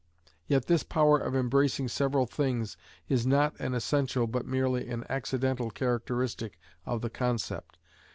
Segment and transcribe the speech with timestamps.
[0.47, 2.75] Yet this power of embracing several things
[3.07, 7.77] is not an essential but merely an accidental characteristic of the concept.